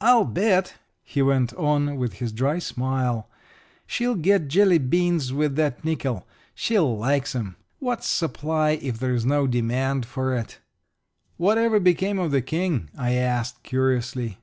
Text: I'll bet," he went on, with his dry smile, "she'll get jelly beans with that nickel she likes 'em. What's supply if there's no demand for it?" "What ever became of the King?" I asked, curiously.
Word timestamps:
I'll 0.00 0.24
bet," 0.24 0.76
he 1.02 1.20
went 1.20 1.52
on, 1.52 1.96
with 1.98 2.14
his 2.14 2.32
dry 2.32 2.58
smile, 2.60 3.28
"she'll 3.86 4.14
get 4.14 4.48
jelly 4.48 4.78
beans 4.78 5.34
with 5.34 5.54
that 5.56 5.84
nickel 5.84 6.26
she 6.54 6.78
likes 6.78 7.34
'em. 7.34 7.56
What's 7.78 8.06
supply 8.08 8.70
if 8.70 8.98
there's 8.98 9.26
no 9.26 9.46
demand 9.46 10.06
for 10.06 10.34
it?" 10.34 10.60
"What 11.36 11.58
ever 11.58 11.78
became 11.78 12.18
of 12.18 12.30
the 12.30 12.40
King?" 12.40 12.88
I 12.96 13.16
asked, 13.16 13.62
curiously. 13.64 14.38